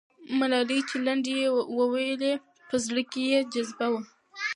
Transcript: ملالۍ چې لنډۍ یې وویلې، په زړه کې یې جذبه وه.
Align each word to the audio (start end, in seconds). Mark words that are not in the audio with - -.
ملالۍ 0.39 0.79
چې 0.89 0.95
لنډۍ 1.05 1.35
یې 1.43 1.49
وویلې، 1.77 2.33
په 2.67 2.75
زړه 2.85 3.01
کې 3.11 3.21
یې 3.31 3.39
جذبه 3.53 3.87
وه. 3.91 4.01